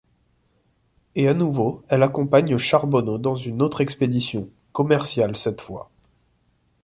Et 1.13 1.27
à 1.27 1.35
nouveau 1.35 1.83
elle 1.87 2.01
accompagne 2.01 2.57
Charbonneau 2.57 3.19
dans 3.19 3.35
une 3.35 3.61
autre 3.61 3.81
expédition, 3.81 4.49
commerciale 4.71 5.37
cette 5.37 5.61
fois. 5.61 5.91